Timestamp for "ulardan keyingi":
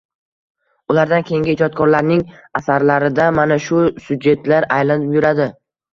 0.93-1.53